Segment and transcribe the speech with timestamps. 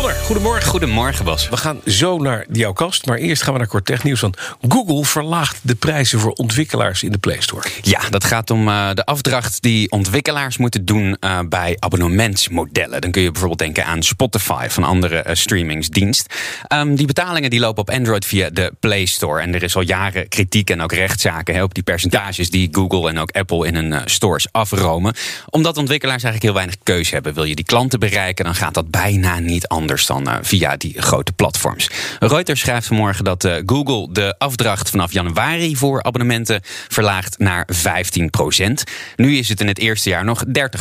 [0.00, 0.68] Goedemorgen.
[0.68, 1.48] Goedemorgen, Bas.
[1.48, 4.20] We gaan zo naar jouw kast, maar eerst gaan we naar kort technieuws.
[4.20, 4.36] Want
[4.68, 7.68] Google verlaagt de prijzen voor ontwikkelaars in de Play Store.
[7.82, 13.00] Ja, dat gaat om uh, de afdracht die ontwikkelaars moeten doen uh, bij abonnementsmodellen.
[13.00, 16.34] Dan kun je bijvoorbeeld denken aan Spotify van andere uh, streamingsdienst.
[16.72, 19.40] Um, die betalingen die lopen op Android via de Play Store.
[19.40, 23.08] En er is al jaren kritiek en ook rechtszaken hè, op die percentages die Google
[23.08, 25.14] en ook Apple in hun stores afromen.
[25.50, 27.34] Omdat ontwikkelaars eigenlijk heel weinig keuze hebben.
[27.34, 31.02] Wil je die klanten bereiken, dan gaat dat bijna niet anders dan uh, via die
[31.02, 31.90] grote platforms.
[32.18, 38.72] Reuters schrijft vanmorgen dat uh, Google de afdracht vanaf januari voor abonnementen verlaagt naar 15%
[39.16, 40.78] Nu is het in het eerste jaar nog 30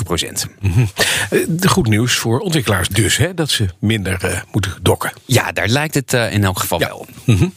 [0.59, 0.89] Mm -hmm.
[1.67, 5.13] Goed nieuws voor ontwikkelaars dus, hè, dat ze minder uh, moeten dokken.
[5.25, 6.87] Ja, daar lijkt het in elk geval ja.
[6.87, 7.07] wel.
[7.25, 7.53] Mm -hmm.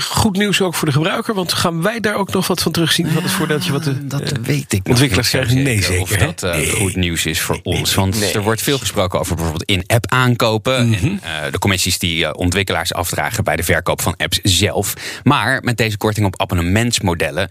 [0.00, 3.14] Goed nieuws ook voor de gebruiker, want gaan wij daar ook nog wat van terugzien?
[3.14, 5.62] Wat het voordeeltje wat de dat weet ik ontwikkelaars krijgen?
[5.62, 6.00] Nee, zeker.
[6.00, 6.70] Of dat nee.
[6.70, 7.94] goed nieuws is voor ons.
[7.94, 8.32] Want nee.
[8.32, 10.75] er wordt veel gesproken over bijvoorbeeld in-app aankopen.
[10.84, 11.18] Mm -hmm.
[11.22, 14.94] en, uh, de commissies die uh, ontwikkelaars afdragen bij de verkoop van apps zelf.
[15.22, 17.48] Maar met deze korting op abonnementsmodellen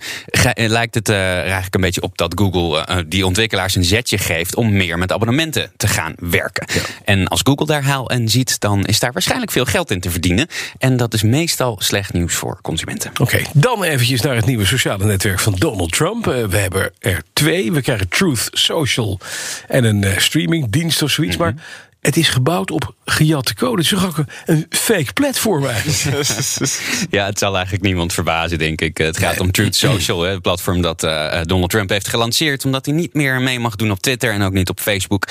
[0.55, 4.73] lijkt het uh, eigenlijk een beetje op dat Google die ontwikkelaars een zetje geeft om
[4.73, 6.67] meer met abonnementen te gaan werken.
[6.73, 6.81] Ja.
[7.05, 10.11] En als Google daar haal en ziet, dan is daar waarschijnlijk veel geld in te
[10.11, 10.47] verdienen.
[10.77, 13.09] En dat is meestal slecht nieuws voor consumenten.
[13.11, 16.25] Oké, okay, dan eventjes naar het nieuwe sociale netwerk van Donald Trump.
[16.25, 17.71] we hebben er twee.
[17.71, 19.19] We krijgen Truth Social
[19.67, 21.37] en een streamingdienst of zoiets.
[21.37, 21.53] Mm -hmm.
[21.55, 21.63] Maar
[22.05, 23.81] het is gebouwd op gejatte code.
[23.81, 26.27] Het is ook een fake platform eigenlijk.
[27.09, 28.97] ja, het zal eigenlijk niemand verbazen, denk ik.
[28.97, 32.65] Het gaat om Truth Social, het platform dat uh, Donald Trump heeft gelanceerd...
[32.65, 35.27] omdat hij niet meer mee mag doen op Twitter en ook niet op Facebook.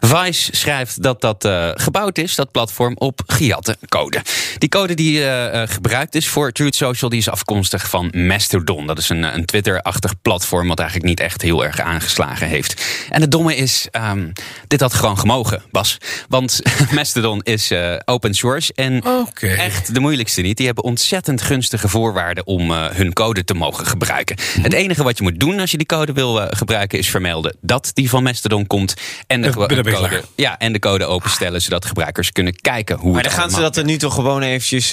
[0.00, 4.22] Vice schrijft dat dat uh, gebouwd is, dat platform, op gejatte code.
[4.58, 7.10] Die code die uh, gebruikt is voor Truth Social...
[7.10, 8.86] die is afkomstig van Mastodon.
[8.86, 10.68] Dat is een, een Twitter-achtig platform...
[10.68, 12.84] wat eigenlijk niet echt heel erg aangeslagen heeft.
[13.10, 14.32] En het domme is, um,
[14.66, 15.98] dit had gewoon gemogen, Bas...
[16.28, 16.60] Want
[16.94, 19.54] Mastodon is uh, open source en okay.
[19.54, 20.56] echt de moeilijkste niet.
[20.56, 24.36] Die hebben ontzettend gunstige voorwaarden om uh, hun code te mogen gebruiken.
[24.38, 24.62] Mm -hmm.
[24.62, 27.56] Het enige wat je moet doen als je die code wil uh, gebruiken is vermelden
[27.60, 28.94] dat die van Mastodon komt
[29.26, 33.12] en de, code, ja, en de code openstellen zodat gebruikers kunnen kijken hoe.
[33.12, 34.88] Maar dan gaan ze dat er nu toch gewoon eventjes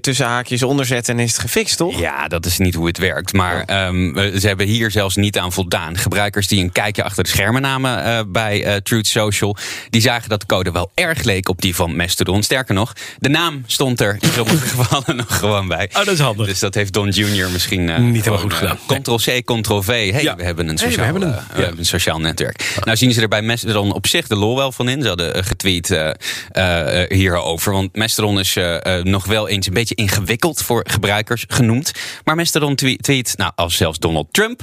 [0.00, 2.00] tussen haakjes onderzetten en is het gefixt, toch?
[2.00, 3.32] Ja, dat is niet hoe het werkt.
[3.32, 3.86] Maar oh.
[3.86, 5.96] um, ze hebben hier zelfs niet aan voldaan.
[5.96, 9.56] Gebruikers die een kijkje achter de schermen namen bij Truth Social,
[9.90, 12.42] die zagen dat de code wel erg leek op die van Mastodon.
[12.42, 15.90] Sterker nog, de naam stond er in sommige gevallen nog gewoon bij.
[15.92, 16.46] Oh, dat is handig.
[16.46, 17.50] Dus dat heeft Don Jr.
[17.50, 18.78] misschien uh, niet helemaal goed gedaan.
[18.90, 20.12] Uh, Ctrl-C, Ctrl-V.
[20.12, 20.36] Hey, ja.
[20.36, 21.78] we hebben een sociaal, hey, we hebben een, ja.
[21.78, 22.72] een sociaal netwerk.
[22.74, 22.84] Ja.
[22.84, 25.02] Nou zien ze er bij Mastodon op zich de lol wel van in.
[25.02, 25.98] Ze hadden getweet
[27.08, 27.72] hierover.
[27.72, 28.56] Want Mastodon is
[29.02, 31.92] nog wel eens een beetje ingewikkeld voor gebruikers genoemd.
[32.24, 34.62] Maar Mastodon tweet, nou, als zelfs Donald Trump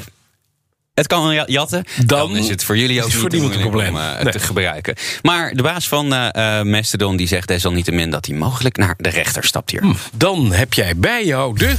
[0.94, 3.90] het kan jatten, dan, dan, is het voor jullie ook niet voor moeilijk probleem.
[3.90, 4.32] om uh, nee.
[4.34, 4.96] te gebruiken.
[5.22, 9.10] Maar de baas van uh, uh, Mastodon die zegt desalniettemin dat hij mogelijk naar de
[9.10, 9.82] rechter stapt hier.
[9.82, 11.76] Hm, dan heb jij bij jou de...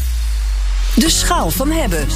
[0.94, 2.06] De schaal van hebben.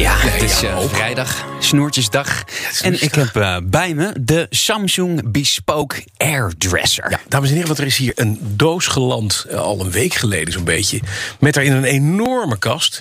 [0.00, 2.44] Ja, het is uh, vrijdag, snoertjesdag.
[2.82, 7.10] En ik heb uh, bij me de Samsung Bespoke Airdresser.
[7.10, 10.14] Ja, dames en heren, want er is hier een doos geland, uh, al een week
[10.14, 11.00] geleden zo'n beetje.
[11.40, 13.00] Met daarin een enorme kast.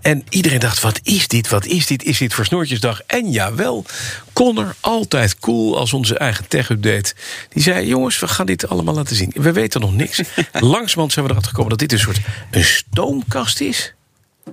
[0.00, 2.04] En iedereen dacht, wat is dit, wat is dit?
[2.04, 3.00] Is dit voor snoertjesdag?
[3.06, 3.84] En jawel,
[4.32, 7.14] Connor, altijd cool als onze eigen tech-update.
[7.48, 9.32] Die zei, jongens, we gaan dit allemaal laten zien.
[9.34, 10.18] We weten nog niks.
[10.52, 12.20] Langzamerhand zijn we erachter gekomen dat dit een soort
[12.50, 13.92] een stoomkast is.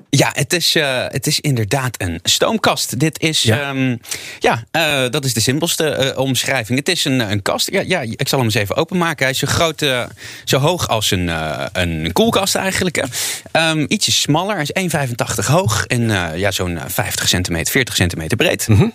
[0.09, 3.00] Ja, het is, uh, het is inderdaad een stoomkast.
[3.00, 4.00] Dit is, ja, um,
[4.39, 6.79] ja uh, dat is de simpelste uh, omschrijving.
[6.79, 7.72] Het is een, een kast.
[7.72, 9.23] Ja, ja, ik zal hem eens even openmaken.
[9.23, 9.85] Hij is zo groot,
[10.44, 11.28] zo hoog als een,
[11.72, 13.03] een koelkast eigenlijk.
[13.51, 14.56] Um, ietsje smaller.
[14.56, 15.07] Hij is
[15.42, 18.68] 1,85 hoog en ja, zo'n 50 centimeter, 40 centimeter breed.
[18.68, 18.94] Mm -hmm.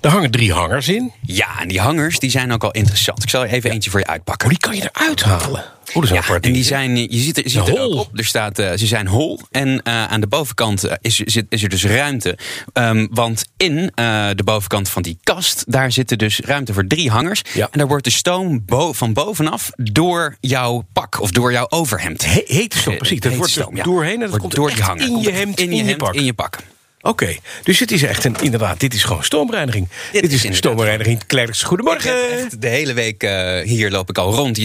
[0.00, 1.12] Er hangen drie hangers in.
[1.22, 3.22] Ja, en die hangers die zijn ook al interessant.
[3.22, 4.48] Ik zal er even eentje voor je uitpakken.
[4.48, 5.64] Oh, die kan je eruit halen.
[5.94, 8.18] Oh, ja, en die zijn, je ziet er, je ziet er ook op.
[8.18, 9.40] Er staat, uh, ze zijn hol.
[9.50, 12.38] En uh, aan de bovenkant uh, is, zit, is er dus ruimte.
[12.72, 13.92] Um, want in
[14.34, 17.42] de bovenkant van die kast, daar zitten dus ruimte voor drie hangers.
[17.54, 17.68] Ja.
[17.70, 22.24] En daar wordt de stoom bo van bovenaf door jouw pak of door jouw overhemd.
[22.24, 23.20] He, hete stoom, precies.
[23.20, 23.82] Dat wordt stoom, ja.
[23.82, 25.06] doorheen en dat komt door die hanger.
[25.06, 26.14] in je hemd, in je, hemd, pak.
[26.14, 26.58] In je pak.
[27.02, 29.88] Oké, dus het is echt een, inderdaad, dit is gewoon stoomreiniging.
[30.12, 31.26] Dit, is is een stoomreiniging.
[31.26, 32.38] Klerks, goedemorgen.
[32.38, 34.56] Echt de hele week eh, hier loop ik al rond.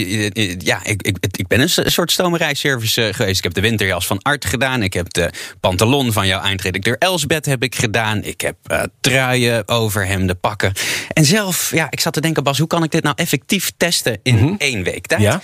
[0.64, 3.38] Ja, ik, ik, ik ben een soort stomerijservice eh, geweest.
[3.38, 4.84] Ik heb de winterjas van Art gedaan.
[4.84, 8.24] Ik heb de pantalon van jouw eindredacteur Elsbeth heb ik gedaan.
[8.24, 10.74] Ik heb eh, truien, overhemden, pakken.
[11.14, 14.20] En zelf, ja, ik zat te denken, Bas, hoe kan ik dit nou effectief testen
[14.24, 15.22] in één week tijd?
[15.22, 15.42] Ja?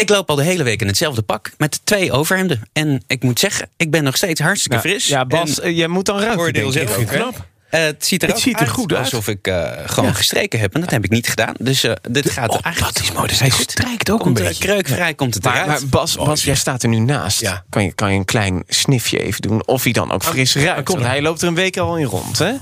[0.00, 2.62] Ik loop al de hele week in hetzelfde pak met twee overhemden.
[2.72, 5.06] En ik moet zeggen, ik ben nog steeds hartstikke fris.
[5.06, 7.48] Ja, Bas, En eh, jij moet dan ruiken, oordeel zelf ook, knap.
[7.70, 9.04] Eh, het ziet er, Het ook ziet er goed uit.
[9.04, 10.74] Alsof ik eh, gewoon gestreken heb.
[10.74, 11.54] En dat heb ik niet gedaan.
[11.58, 12.94] Dus dit gaat oh, eigenlijk...
[12.94, 13.28] dat is mooi.
[13.28, 14.64] Dus hij strijkt ook Komt een beetje.
[14.64, 15.68] Kreukvrij komt het Maar, eruit.
[15.68, 17.40] maar Bas, Bas, jij staat er nu naast.
[17.40, 17.64] Ja.
[17.68, 19.66] Kan, je, kan je een klein snifje even doen?
[19.66, 20.74] Of hij dan ook fris ruikt?
[20.74, 21.10] kom Want maar.
[21.10, 22.52] hij loopt er een week al in rond, hè?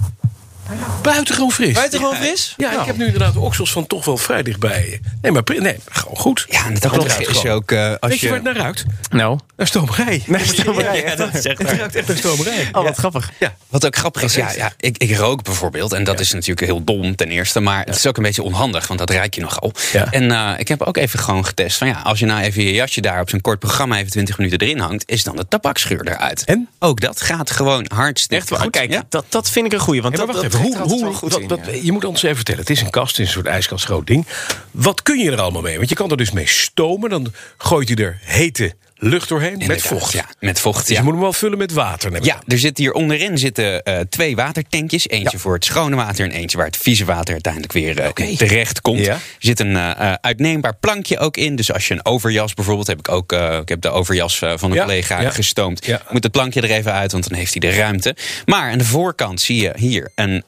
[1.03, 1.73] Buitengewoon fris.
[1.73, 2.55] Buitengewoon fris?
[2.56, 5.00] Ja, ik heb nu inderdaad de oksels van toch wel vrij dichtbij.
[5.23, 6.47] Nee, maar nee, gewoon goed.
[6.49, 7.70] ja, en grappige is ook...
[7.70, 8.85] eh, als Weet je je, waar het naar ruikt?
[9.11, 10.22] Nou, Naar stomerij.
[10.26, 11.02] naar stomerij.
[11.02, 11.76] Ja, dat is echt Het waar.
[11.78, 12.69] ruikt echt naar stomerij.
[12.72, 13.31] Oh, wat grappig.
[13.38, 13.56] Ja.
[13.69, 15.93] Wat ook grappig is, ja, ja ik, ik rook bijvoorbeeld.
[15.93, 17.60] En dat is natuurlijk heel dom ten eerste.
[17.60, 19.72] Maar het is ook een beetje onhandig, want dat ruik je nogal.
[19.93, 20.10] Ja.
[20.12, 22.72] En eh, ik heb ook even gewoon getest van ja, als je nou even je
[22.72, 26.08] jasje daar op zo'n kort programma even 20 minuten erin hangt, is dan de tabaksgeur
[26.08, 26.44] eruit.
[26.44, 26.69] En?
[26.78, 28.60] Ook dat gaat gewoon hartstikke Echt waar?
[28.60, 28.70] goed.
[28.70, 29.05] Kijk, Ja.
[29.08, 30.02] dat, dat vind ik een goeie.
[30.02, 30.60] Want dat, wacht dat even.
[30.82, 31.84] Hoe, goed in.
[31.84, 32.60] Je moet ons even vertellen.
[32.60, 34.26] Het is een kast, het is een soort ijskastgroot ding.
[34.70, 35.76] Wat kun je er allemaal mee?
[35.76, 37.10] Want je kan er dus mee stomen.
[37.10, 40.12] Dan gooit hij er hete lucht doorheen met vocht.
[40.12, 40.86] Ja, met vocht.
[40.86, 40.94] Dus ja.
[40.96, 42.24] je moet hem wel vullen met water.
[42.24, 45.08] Ja, er zit hier onderin zitten eh, twee watertankjes.
[45.08, 45.38] Eentje Ja.
[45.38, 49.04] voor het schone water en eentje waar het vieze water uiteindelijk weer eh, terecht komt.
[49.04, 49.12] Ja.
[49.12, 51.56] Er zit een eh, uitneembaar plankje ook in.
[51.56, 54.78] Dus als je een overjas bijvoorbeeld, heb ik ook ik heb de overjas van een
[54.78, 55.88] collega gestoomd.
[56.10, 58.16] Moet het plankje er even uit, want dan heeft hij de ruimte.
[58.44, 60.44] Maar aan de voorkant zie je hier een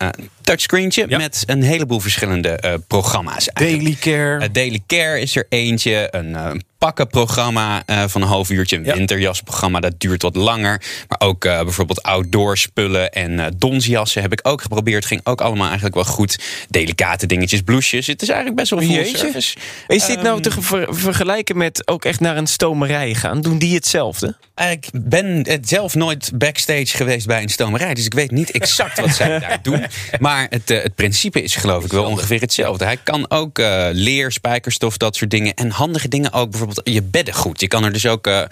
[0.51, 1.17] touchscreentje Ja.
[1.17, 3.49] met een heleboel verschillende eh, programma's.
[3.49, 4.03] eigenlijk.
[4.03, 4.41] Daily Care.
[4.47, 6.09] Uh, Daily Care is er eentje.
[6.11, 8.77] Een uh, pakkenprogramma van een half uurtje.
[8.77, 8.95] Een Ja.
[8.95, 10.83] winterjasprogramma, dat duurt wat langer.
[11.09, 15.05] Maar ook bijvoorbeeld outdoor spullen en donsjassen heb ik ook geprobeerd.
[15.07, 16.39] Ging ook allemaal eigenlijk wel goed.
[16.69, 18.07] Delicate dingetjes, blouses.
[18.07, 19.17] Het is eigenlijk best wel Jeetje.
[19.17, 19.57] service.
[19.87, 23.41] Is dit nou Ehm, te ver- vergelijken met ook echt naar een stomerij gaan?
[23.41, 24.37] Doen die hetzelfde?
[24.71, 27.95] Ik ben eh, zelf nooit backstage geweest bij een stomerij.
[27.95, 29.85] Dus ik weet niet exact wat zij daar doen.
[30.19, 32.85] Maar het, eh, het principe is geloof ik wel ongeveer hetzelfde.
[32.85, 35.55] Hij kan ook eh, leer, spijkerstof, dat soort dingen.
[35.55, 36.51] En handige dingen ook.
[36.51, 37.61] Bijvoorbeeld je beddengoed.
[37.61, 38.43] Je kan er dus ook eh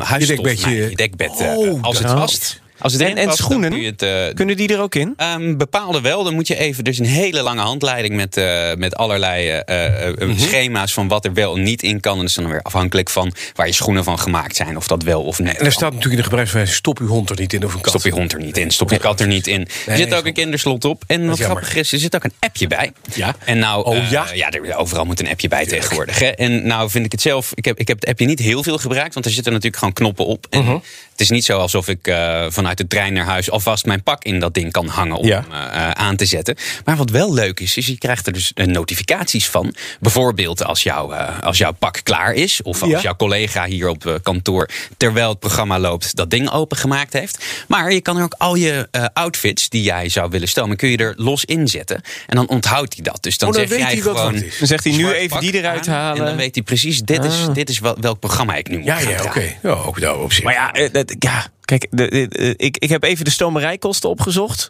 [0.00, 1.30] huisstof dekbedje- je dekbed.
[1.30, 2.62] Oh, als het past.
[2.78, 3.80] Als het En- en past, schoenen?
[3.80, 5.14] je het, eh, Kunnen die er ook in?
[5.16, 6.24] Ehm, bepaalde wel.
[6.24, 6.84] Dan moet je even.
[6.84, 10.38] Is een hele lange handleiding met, eh, met allerlei eh, Mhm.
[10.38, 12.12] schema's van wat er wel en niet in kan.
[12.12, 14.76] En dat is dan weer afhankelijk van waar je schoenen van gemaakt zijn.
[14.76, 15.56] Of dat wel of niet.
[15.56, 17.80] En er staat natuurlijk in de gebruikswijze: stop uw hond er niet in of een
[17.80, 17.88] kat.
[17.90, 19.60] Stop je hond er niet in, stop je kat er niet in.
[19.60, 20.26] Er Nee, zit ook zo.
[20.26, 21.02] een kinderslot op.
[21.06, 22.92] En wat grappig is, er zit ook een appje bij.
[23.14, 23.34] Ja?
[23.44, 24.26] En nou, Oh, ja?
[24.34, 26.18] ja, er, overal moet een appje bij tegenwoordig.
[26.18, 26.26] Hè?
[26.26, 28.78] En nou vind ik het zelf, ik heb, ik heb het appje niet heel veel
[28.78, 30.46] gebruikt, want er zitten natuurlijk gewoon knoppen op.
[30.50, 30.76] En Mhm.
[31.14, 34.24] Het is niet zo alsof ik eh, vanuit de trein naar huis alvast mijn pak
[34.24, 35.44] in dat ding kan hangen om Ja.
[35.50, 36.56] eh, aan te zetten.
[36.84, 39.74] Maar wat wel leuk is, is je krijgt er dus eh, notificaties van.
[40.00, 43.00] Bijvoorbeeld als, jouw eh, als jouw pak klaar is, of als Ja.
[43.00, 47.44] jouw collega hier op eh, kantoor terwijl het programma loopt dat ding opengemaakt heeft.
[47.68, 50.88] Maar je kan er ook al je eh, outfits die jij zou willen stomen, kun
[50.88, 52.00] je er los inzetten.
[52.26, 53.22] En dan onthoudt hij dat.
[53.22, 54.32] Dus dan, Oh, dan zeg weet jij hij wat gewoon.
[54.58, 56.18] Dan zegt hij nu even die eruit aan, halen.
[56.20, 57.54] En dan weet hij precies, dit is, Ah.
[57.54, 59.52] dit is wel, welk programma ik nu moet Ja, gaan ja, oké.
[59.62, 60.44] Ja, ook nou op zich.
[60.44, 60.72] Maar ja,
[61.18, 64.66] ja kijk, de, de- de- ik, ik heb even de stomerijkosten opgezocht.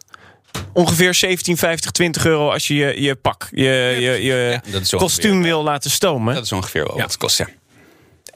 [0.73, 3.63] Ongeveer 17,50, 20 euro als je je, je pak, je,
[3.99, 6.33] je, je Ja, dat is ongeveer- kostuum wil laten stomen.
[6.33, 7.47] Dat is ongeveer wel wat het kost, ja.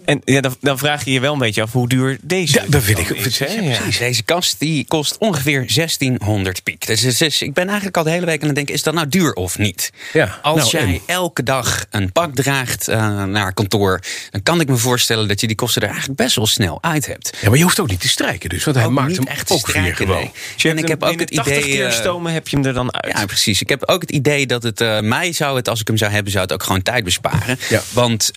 [0.06, 2.66] En ja, dan, dan vraag je je wel een beetje af hoe duur deze Ja,
[2.68, 3.10] dat vind ik.
[3.10, 3.38] is?
[3.38, 3.78] Ja, Ja.
[3.78, 3.98] precies.
[3.98, 6.88] Deze kast die kost ongeveer 1600 piek.
[6.88, 8.94] Dus, dus- dus ik ben eigenlijk al de hele week aan het denken: is dat
[8.94, 9.92] nou duur of niet?
[10.14, 11.02] Ja, Als nou, jij en?
[11.06, 14.00] elke dag een pak draagt eh, naar kantoor,
[14.32, 17.06] dan kan ik me voorstellen dat je die kosten er eigenlijk best wel snel uit
[17.06, 17.38] hebt.
[17.42, 18.64] Ja, maar je hoeft ook niet te strijken, dus.
[18.64, 20.16] Want hij Ook maakt hem echt ook weer gewoon.
[20.18, 20.32] nee.
[20.56, 21.72] Dus En ik heb ook het binnen 80 idee.
[21.76, 23.18] keer eh, stomen heb je hem er dan uit.
[23.18, 23.62] Ja, precies.
[23.62, 26.12] Ik heb ook het idee dat het eh, mij zou het, als ik hem zou
[26.12, 27.58] hebben, zou het ook gewoon tijd besparen.
[27.70, 27.82] Ja.
[27.94, 28.32] Want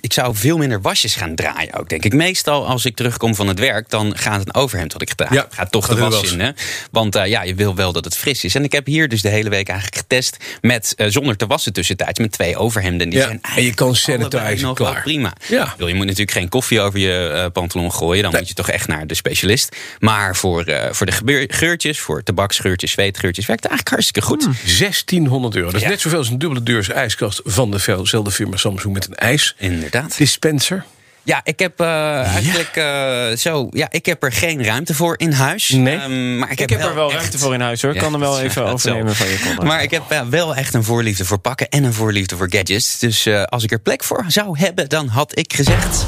[0.00, 2.12] ik zou veel minder wasjes gaan draaien ook, denk ik.
[2.14, 5.46] Meestal als ik terugkom van het werk, dan gaat het overhemd wat ik gedraaid Ja,
[5.50, 6.40] gaat toch de was wel in.
[6.40, 6.50] Hè?
[6.90, 8.54] Want eh, ja, je wil wel dat het fris is.
[8.54, 11.72] En ik heb hier dus de hele week eigenlijk getest met eh, zonder te wassen
[11.72, 13.08] tussentijds met twee overhemden.
[13.08, 15.02] Die Ja, zijn en je kan sanitizen nog wel klaar.
[15.02, 15.32] prima.
[15.48, 15.70] Ja.
[15.72, 18.22] Bedoel, je moet natuurlijk geen koffie over je eh, pantalon gooien.
[18.22, 19.76] Dan moet je toch echt naar de specialist.
[19.98, 24.48] Maar voor, voor de geurtjes, voor tabaksgeurtjes, zweetgeurtjes, werkt het eigenlijk hartstikke goed.
[24.78, 25.66] 1600 euro.
[25.66, 25.88] Dat is Ja.
[25.88, 29.54] net zoveel als een dubbele deurs ijskast van dezelfde firma Samsung met een ijs.
[29.58, 30.16] Inderdaad.
[30.16, 30.84] Dispenser.
[31.28, 33.68] Ja, ik heb eh, eigenlijk eh, zo.
[33.70, 35.68] Ja, ik heb er geen ruimte voor in huis.
[35.68, 35.96] Nee.
[35.98, 37.90] Ehm, maar ik, Ik heb er wel echt- ruimte voor in huis hoor.
[37.90, 39.24] Ik Ja, kan er wel even overnemen zo.
[39.24, 39.62] van je.
[39.62, 42.98] Maar ik heb wel echt een voorliefde voor pakken en een voorliefde voor gadgets.
[42.98, 46.06] Dus eh, als ik er plek voor zou hebben, dan had ik gezegd.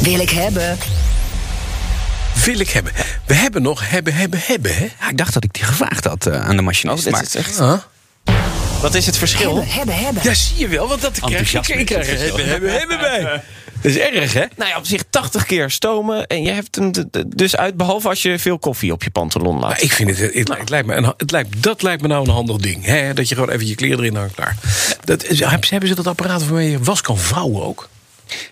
[0.00, 0.78] Wil ik hebben.
[2.44, 2.92] wil ik hebben.
[3.26, 4.88] We hebben nog hebben, hebben, hebben, hè?
[5.00, 7.06] Ja, ik dacht dat ik die gevraagd had eh, aan de machinist.
[7.06, 7.58] Oh, maar is echt...
[7.58, 7.78] Huh?
[8.80, 9.54] Wat is het verschil?
[9.56, 10.22] Hebben, hebben, hebben.
[10.22, 13.42] Ja, zie je wel, want dat krijg ik, ik krijg hebben, hebben, hebben bij.
[13.82, 14.44] Dat is erg, hè?
[14.56, 16.26] Nou ja, op zich 80 keer stomen.
[16.26, 16.92] En je hebt hem
[17.26, 19.68] dus uit, behalve als je veel koffie op je pantalon laat.
[19.68, 22.08] Maar ik vind het, het, lijkt, het lijkt me een, het lijkt, dat lijkt me
[22.08, 22.84] nou een handig ding.
[22.84, 23.14] Hè?
[23.14, 24.56] Dat je gewoon even je kleren erin hangt, klaar.
[25.04, 25.22] Dat,
[25.68, 27.88] hebben ze dat apparaat waarmee je was kan vouwen ook?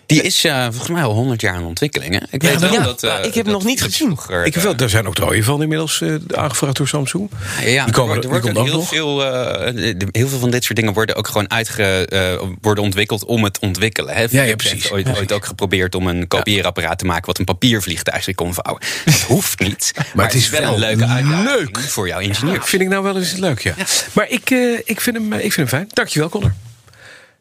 [0.05, 2.13] Die is eh, volgens mij al 100 jaar in ontwikkeling.
[2.13, 2.19] Hè?
[2.29, 3.03] Ik Ja, weet wel ja, dat.
[3.03, 4.07] eh, ik heb dat nog niet gezien.
[4.07, 7.29] vroeger, Ik heb eh, wel, daar zijn ook trooien van inmiddels eh, aangevraagd door Samsung.
[7.65, 8.87] Ja, Die komen- er, wordt heel nog.
[8.87, 13.25] veel, eh, heel veel van dit soort dingen worden ook gewoon uitge, eh, worden ontwikkeld
[13.25, 14.15] om het ontwikkelen.
[14.15, 14.29] Hè?
[14.29, 14.71] Philips precies.
[14.71, 18.81] heeft ooit, ooit ook geprobeerd om een kopieerapparaat te maken wat een papiervliegtuig kon vouwen.
[19.05, 19.91] Dat hoeft niet.
[20.13, 21.79] Maar, het is wel wel een leuke uitdaging leuk.
[21.79, 22.59] voor jouw ingenieur.
[22.63, 23.73] Vind ik nou wel eens leuk, ja.
[24.13, 25.87] Maar ik, eh, ik, vind hem, ik vind hem fijn.
[25.93, 26.53] Dankjewel, Connor.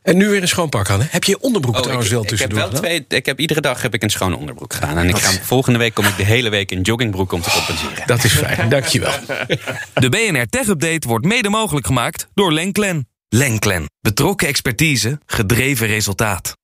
[0.03, 1.01] En nu weer een schoon pak aan.
[1.01, 1.07] Hè?
[1.11, 3.05] Heb je je onderbroek Oh, trouwens ik, wel ik heb tussendoor wel twee.
[3.09, 4.99] Ik heb iedere dag heb ik een schone onderbroek gedaan.
[4.99, 8.07] En ik ga, volgende week kom ik de hele week in joggingbroek om te compenseren.
[8.07, 9.13] Dat is fijn, dankjewel.
[9.95, 13.09] De BNR Tech Update wordt mede mogelijk gemaakt door Lenklen.
[13.29, 13.91] Lenklen.
[14.01, 16.59] Betrokken expertise, gedreven resultaat.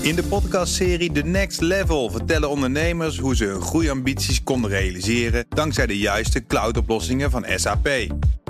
[0.00, 5.86] In de podcastserie The Next Level vertellen ondernemers hoe ze hun groeiambities konden realiseren dankzij
[5.86, 7.88] de juiste cloudoplossingen van SAP.